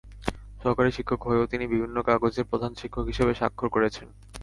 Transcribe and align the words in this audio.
সহকারী 0.61 0.91
শিক্ষক 0.93 1.21
হয়েও 1.27 1.49
তিনি 1.51 1.65
বিভিন্ন 1.67 1.97
কাগজে 2.07 2.41
প্রধান 2.49 2.71
শিক্ষক 2.81 3.05
হিসেবে 3.11 3.31
স্বাক্ষর 3.39 3.67
করছেন। 3.75 4.07